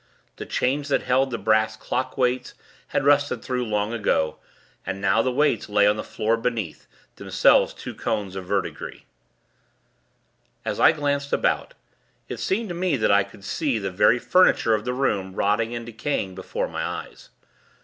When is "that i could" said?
12.97-13.43